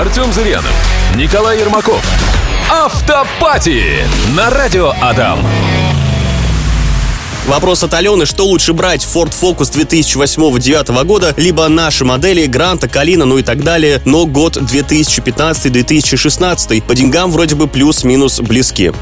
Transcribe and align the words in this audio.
Артем 0.00 0.32
Зырянов, 0.32 0.72
Николай 1.14 1.58
Ермаков. 1.58 2.02
Автопати 2.70 4.02
на 4.34 4.48
радио 4.48 4.94
Адам. 5.02 5.46
Вопрос 7.50 7.82
от 7.82 7.92
Алены, 7.94 8.26
что 8.26 8.46
лучше 8.46 8.74
брать, 8.74 9.02
Ford 9.02 9.32
Focus 9.32 9.72
2008-2009 9.72 11.04
года, 11.04 11.34
либо 11.36 11.66
наши 11.66 12.04
модели 12.04 12.46
Гранта, 12.46 12.88
Калина, 12.88 13.24
ну 13.24 13.38
и 13.38 13.42
так 13.42 13.64
далее, 13.64 14.00
но 14.04 14.24
год 14.24 14.56
2015-2016. 14.56 16.82
По 16.82 16.94
деньгам 16.94 17.32
вроде 17.32 17.56
бы 17.56 17.66
плюс-минус 17.66 18.38
близки. 18.38 18.92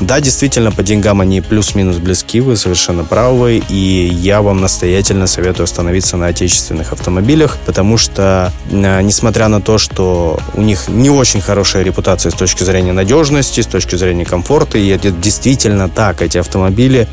Да, 0.00 0.20
действительно, 0.20 0.72
по 0.72 0.82
деньгам 0.82 1.20
они 1.20 1.40
плюс-минус 1.40 1.98
близки, 1.98 2.40
вы 2.40 2.56
совершенно 2.56 3.04
правы, 3.04 3.62
и 3.68 4.10
я 4.12 4.42
вам 4.42 4.60
настоятельно 4.60 5.28
советую 5.28 5.64
остановиться 5.64 6.16
на 6.16 6.26
отечественных 6.26 6.92
автомобилях, 6.92 7.58
потому 7.66 7.98
что, 7.98 8.52
э, 8.70 9.02
несмотря 9.02 9.48
на 9.48 9.60
то, 9.60 9.78
что 9.78 10.40
у 10.54 10.62
них 10.62 10.88
не 10.88 11.10
очень 11.10 11.40
хорошая 11.40 11.84
репутация 11.84 12.30
с 12.30 12.34
точки 12.34 12.64
зрения 12.64 12.92
надежности, 12.92 13.60
с 13.60 13.66
точки 13.66 13.94
зрения 13.94 14.24
комфорта, 14.24 14.76
и 14.76 14.88
это 14.88 15.10
действительно 15.10 15.88
так, 15.88 16.20
эти 16.20 16.38
автомобили 16.38 17.06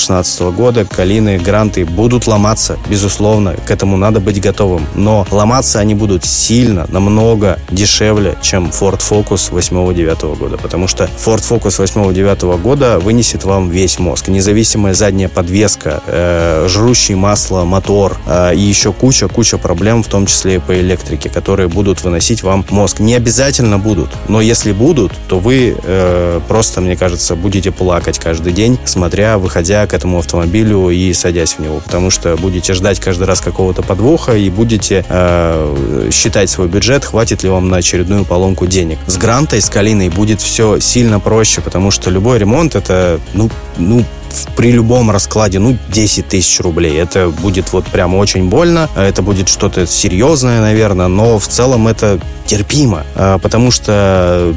15-16 0.00 0.52
года, 0.52 0.84
Калины, 0.84 1.38
Гранты 1.38 1.84
будут 1.84 2.26
ломаться, 2.26 2.78
безусловно, 2.88 3.54
к 3.54 3.70
этому 3.70 3.96
надо 3.96 4.20
быть 4.20 4.40
готовым, 4.40 4.86
но 4.94 5.26
ломаться 5.30 5.78
они 5.80 5.94
будут 5.94 6.24
сильно, 6.24 6.86
намного 6.88 7.58
дешевле, 7.70 8.36
чем 8.42 8.66
Ford 8.68 9.00
Focus 9.00 9.52
8-9 9.52 10.36
года, 10.36 10.56
потому 10.56 10.88
что 10.88 11.04
Ford 11.04 11.40
Focus 11.40 11.78
8 11.78 12.12
2009 12.12 12.62
года 12.62 12.98
вынесет 12.98 13.44
вам 13.44 13.70
весь 13.70 13.98
мозг. 13.98 14.28
Независимая 14.28 14.94
задняя 14.94 15.28
подвеска, 15.28 16.02
э, 16.06 16.66
жрущий 16.68 17.14
масло, 17.14 17.64
мотор 17.64 18.18
э, 18.26 18.54
и 18.54 18.60
еще 18.60 18.92
куча-куча 18.92 19.58
проблем, 19.58 20.02
в 20.02 20.08
том 20.08 20.26
числе 20.26 20.56
и 20.56 20.58
по 20.58 20.78
электрике, 20.78 21.28
которые 21.28 21.68
будут 21.68 22.02
выносить 22.02 22.42
вам 22.42 22.64
мозг. 22.70 23.00
Не 23.00 23.14
обязательно 23.14 23.78
будут, 23.78 24.10
но 24.28 24.40
если 24.40 24.72
будут, 24.72 25.12
то 25.28 25.38
вы 25.38 25.76
э, 25.82 26.40
просто, 26.48 26.80
мне 26.80 26.96
кажется, 26.96 27.36
будете 27.36 27.70
плакать 27.70 28.18
каждый 28.18 28.52
день, 28.52 28.78
смотря, 28.84 29.38
выходя 29.38 29.79
к 29.86 29.94
этому 29.94 30.18
автомобилю 30.18 30.90
и 30.90 31.12
садясь 31.12 31.54
в 31.54 31.58
него, 31.60 31.80
потому 31.80 32.10
что 32.10 32.36
будете 32.36 32.74
ждать 32.74 33.00
каждый 33.00 33.24
раз 33.24 33.40
какого-то 33.40 33.82
подвоха 33.82 34.36
и 34.36 34.50
будете 34.50 35.04
э, 35.08 36.08
считать 36.12 36.50
свой 36.50 36.68
бюджет, 36.68 37.04
хватит 37.04 37.42
ли 37.42 37.48
вам 37.48 37.68
на 37.68 37.78
очередную 37.78 38.24
поломку 38.24 38.66
денег. 38.66 38.98
С 39.06 39.16
Грантой, 39.16 39.60
с 39.60 39.70
Калиной 39.70 40.08
будет 40.08 40.40
все 40.40 40.78
сильно 40.80 41.20
проще, 41.20 41.60
потому 41.60 41.90
что 41.90 42.10
любой 42.10 42.38
ремонт 42.38 42.74
это, 42.74 43.20
ну, 43.34 43.50
ну, 43.76 44.04
при 44.56 44.72
любом 44.72 45.10
раскладе, 45.10 45.58
ну, 45.58 45.76
10 45.88 46.28
тысяч 46.28 46.60
рублей. 46.60 46.98
Это 46.98 47.28
будет 47.28 47.72
вот 47.72 47.86
прям 47.86 48.14
очень 48.14 48.48
больно, 48.48 48.88
это 48.96 49.22
будет 49.22 49.48
что-то 49.48 49.86
серьезное, 49.86 50.60
наверное, 50.60 51.08
но 51.08 51.38
в 51.38 51.46
целом 51.46 51.88
это 51.88 52.20
терпимо, 52.50 53.04
а, 53.14 53.38
потому 53.38 53.70
что 53.70 54.52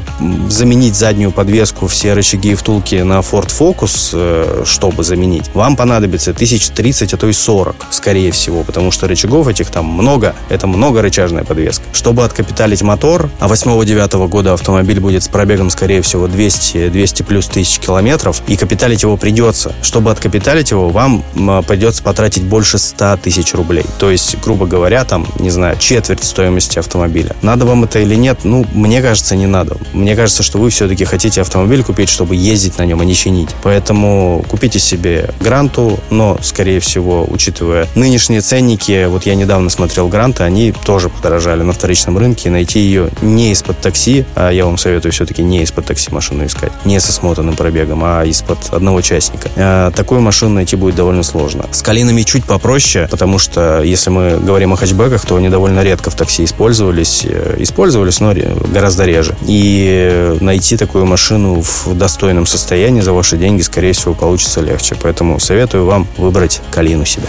заменить 0.48 0.96
заднюю 0.96 1.30
подвеску, 1.30 1.86
все 1.86 2.12
рычаги 2.12 2.50
и 2.50 2.54
втулки 2.56 2.96
на 2.96 3.20
Ford 3.20 3.52
Focus, 3.56 4.10
э, 4.12 4.62
чтобы 4.66 5.04
заменить, 5.04 5.44
вам 5.54 5.76
понадобится 5.76 6.34
тысяч 6.34 6.70
30, 6.70 7.14
а 7.14 7.16
то 7.16 7.28
и 7.28 7.32
40, 7.32 7.76
скорее 7.90 8.32
всего, 8.32 8.64
потому 8.64 8.90
что 8.90 9.06
рычагов 9.06 9.46
этих 9.46 9.70
там 9.70 9.84
много, 9.84 10.34
это 10.48 10.66
много 10.66 11.02
рычажная 11.02 11.44
подвеска. 11.44 11.84
Чтобы 11.92 12.24
откапиталить 12.24 12.82
мотор, 12.82 13.30
а 13.38 13.46
8-9 13.46 14.26
года 14.26 14.54
автомобиль 14.54 14.98
будет 14.98 15.22
с 15.22 15.28
пробегом, 15.28 15.70
скорее 15.70 16.02
всего, 16.02 16.26
200, 16.26 16.88
200 16.88 17.22
плюс 17.22 17.46
тысяч 17.46 17.78
километров, 17.78 18.42
и 18.48 18.56
капиталить 18.56 19.04
его 19.04 19.16
придется. 19.16 19.63
Чтобы 19.82 20.10
откапиталить 20.10 20.70
его, 20.70 20.88
вам 20.88 21.22
придется 21.66 22.02
потратить 22.02 22.42
больше 22.42 22.78
100 22.78 23.18
тысяч 23.18 23.54
рублей. 23.54 23.84
То 23.98 24.10
есть, 24.10 24.36
грубо 24.42 24.66
говоря, 24.66 25.04
там, 25.04 25.26
не 25.38 25.50
знаю, 25.50 25.76
четверть 25.78 26.24
стоимости 26.24 26.78
автомобиля. 26.78 27.36
Надо 27.42 27.66
вам 27.66 27.84
это 27.84 27.98
или 27.98 28.14
нет? 28.14 28.40
Ну, 28.44 28.66
мне 28.72 29.00
кажется, 29.02 29.36
не 29.36 29.46
надо. 29.46 29.76
Мне 29.92 30.16
кажется, 30.16 30.42
что 30.42 30.58
вы 30.58 30.70
все-таки 30.70 31.04
хотите 31.04 31.40
автомобиль 31.40 31.82
купить, 31.82 32.08
чтобы 32.08 32.36
ездить 32.36 32.78
на 32.78 32.86
нем, 32.86 33.00
а 33.00 33.04
не 33.04 33.14
чинить. 33.14 33.50
Поэтому 33.62 34.44
купите 34.48 34.78
себе 34.78 35.30
Гранту, 35.40 36.00
но, 36.10 36.38
скорее 36.42 36.80
всего, 36.80 37.26
учитывая 37.28 37.88
нынешние 37.94 38.40
ценники, 38.40 39.06
вот 39.06 39.26
я 39.26 39.34
недавно 39.34 39.70
смотрел 39.70 40.08
Гранты, 40.08 40.42
они 40.42 40.72
тоже 40.72 41.08
подорожали 41.08 41.62
на 41.62 41.72
вторичном 41.72 42.18
рынке, 42.18 42.50
найти 42.50 42.80
ее 42.80 43.10
не 43.22 43.52
из-под 43.52 43.78
такси, 43.80 44.24
а 44.34 44.50
я 44.50 44.64
вам 44.64 44.78
советую 44.78 45.12
все-таки 45.12 45.42
не 45.42 45.62
из-под 45.62 45.86
такси 45.86 46.10
машину 46.10 46.46
искать, 46.46 46.72
не 46.84 47.00
со 47.00 47.12
смотанным 47.12 47.56
пробегом, 47.56 48.02
а 48.04 48.24
из-под 48.24 48.72
одного 48.72 49.00
частника. 49.00 49.50
А, 49.56 49.90
такую 49.92 50.20
машину 50.20 50.54
найти 50.54 50.76
будет 50.76 50.94
довольно 50.94 51.22
сложно. 51.22 51.66
С 51.70 51.82
Калинами 51.82 52.22
чуть 52.22 52.44
попроще, 52.44 53.08
потому 53.10 53.38
что 53.38 53.82
если 53.82 54.10
мы 54.10 54.38
говорим 54.38 54.72
о 54.72 54.76
хэтчбеках, 54.76 55.24
то 55.24 55.36
они 55.36 55.48
довольно 55.48 55.82
редко 55.82 56.10
в 56.10 56.14
такси 56.14 56.44
использовались, 56.44 57.24
э, 57.24 57.56
использовались, 57.58 58.20
но 58.20 58.34
гораздо 58.72 59.04
реже. 59.04 59.36
И 59.46 60.36
найти 60.40 60.76
такую 60.76 61.06
машину 61.06 61.62
в 61.62 61.94
достойном 61.94 62.46
состоянии 62.46 63.00
за 63.00 63.12
ваши 63.12 63.36
деньги, 63.36 63.62
скорее 63.62 63.92
всего, 63.92 64.14
получится 64.14 64.60
легче. 64.60 64.96
Поэтому 65.00 65.38
советую 65.38 65.86
вам 65.86 66.06
выбрать 66.16 66.60
Калину 66.70 67.04
себе. 67.04 67.26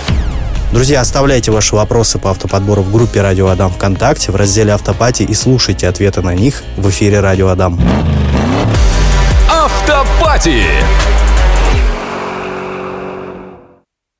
Друзья, 0.72 1.02
оставляйте 1.02 1.52
ваши 1.52 1.76
вопросы 1.76 2.18
по 2.18 2.32
автоподбору 2.32 2.82
в 2.82 2.92
группе 2.92 3.22
«Радио 3.22 3.48
Адам 3.48 3.72
ВКонтакте» 3.72 4.32
в 4.32 4.36
разделе 4.36 4.74
«Автопати» 4.74 5.24
и 5.24 5.34
слушайте 5.34 5.88
ответы 5.88 6.22
на 6.22 6.34
них 6.34 6.64
в 6.76 6.90
эфире 6.90 7.22
«Радио 7.22 7.50
Адам». 7.50 7.80
Автопати! 9.50 10.64